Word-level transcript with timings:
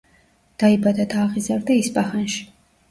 დაიბადა 0.63 1.05
და 1.13 1.21
აღიზარდა 1.27 1.81
ისპაჰანში. 1.85 2.45